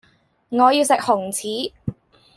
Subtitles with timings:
[0.49, 1.73] 我要食紅柿